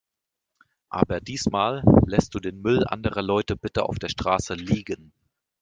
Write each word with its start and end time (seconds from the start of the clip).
Aber 0.89 1.19
diesmal 1.21 1.83
lässt 2.07 2.33
du 2.33 2.39
den 2.39 2.63
Müll 2.63 2.87
anderer 2.87 3.21
Leute 3.21 3.55
bitte 3.55 3.83
auf 3.87 3.99
der 3.99 4.09
Straße 4.09 4.55
liegen. 4.55 5.13